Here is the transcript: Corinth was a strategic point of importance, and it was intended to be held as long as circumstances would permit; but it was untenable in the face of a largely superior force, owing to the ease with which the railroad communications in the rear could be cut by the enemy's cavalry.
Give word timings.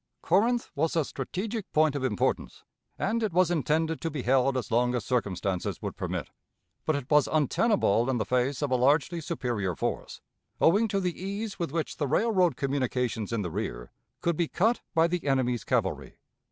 Corinth 0.23 0.71
was 0.73 0.95
a 0.95 1.05
strategic 1.05 1.71
point 1.73 1.93
of 1.95 2.03
importance, 2.03 2.63
and 2.97 3.21
it 3.21 3.31
was 3.31 3.51
intended 3.51 4.01
to 4.01 4.09
be 4.09 4.23
held 4.23 4.57
as 4.57 4.71
long 4.71 4.95
as 4.95 5.05
circumstances 5.05 5.79
would 5.79 5.95
permit; 5.95 6.31
but 6.87 6.95
it 6.95 7.07
was 7.11 7.29
untenable 7.31 8.09
in 8.09 8.17
the 8.17 8.25
face 8.25 8.63
of 8.63 8.71
a 8.71 8.75
largely 8.75 9.21
superior 9.21 9.75
force, 9.75 10.19
owing 10.59 10.87
to 10.87 10.99
the 10.99 11.23
ease 11.23 11.59
with 11.59 11.71
which 11.71 11.97
the 11.97 12.07
railroad 12.07 12.57
communications 12.57 13.31
in 13.31 13.43
the 13.43 13.51
rear 13.51 13.91
could 14.21 14.35
be 14.35 14.47
cut 14.47 14.81
by 14.95 15.05
the 15.05 15.27
enemy's 15.27 15.63
cavalry. 15.63 16.17